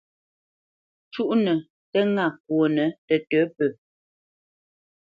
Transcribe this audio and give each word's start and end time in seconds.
Cúʼnə 1.13 1.53
tə́ 1.91 2.03
ŋâ 2.13 2.25
kwonə 2.43 2.85
tətə̌ 3.07 3.41
pə. 3.55 3.65